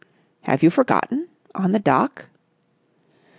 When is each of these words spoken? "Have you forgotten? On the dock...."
"Have 0.41 0.63
you 0.63 0.71
forgotten? 0.71 1.27
On 1.53 1.73
the 1.73 1.77
dock...." 1.77 2.25